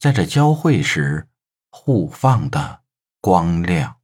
[0.00, 1.28] 在这交汇时，
[1.70, 2.80] 互放的
[3.20, 3.99] 光亮。